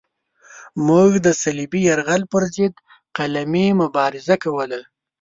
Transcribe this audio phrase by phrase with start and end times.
[0.87, 2.73] موږ د صلیبي یرغل پرضد
[3.17, 4.79] قلمي مبارزه کوله.